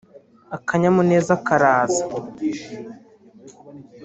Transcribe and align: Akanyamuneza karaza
Akanyamuneza 0.55 1.33
karaza 1.47 2.03